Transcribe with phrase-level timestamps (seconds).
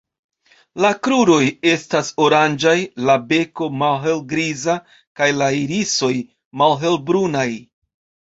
[0.83, 1.41] La kruroj
[1.71, 2.73] estas oranĝaj,
[3.09, 4.77] la beko malhelgriza
[5.21, 6.13] kaj la irisoj
[6.63, 7.47] malhelbrunaj.